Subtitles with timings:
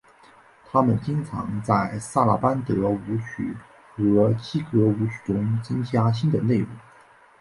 [0.65, 3.55] 他们经常在萨拉班德舞曲
[3.93, 6.67] 和基格舞曲中增加新的内容。